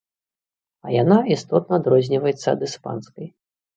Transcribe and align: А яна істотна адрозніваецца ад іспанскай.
А 0.87 0.93
яна 1.01 1.17
істотна 1.35 1.73
адрозніваецца 1.81 2.47
ад 2.57 2.67
іспанскай. 2.69 3.27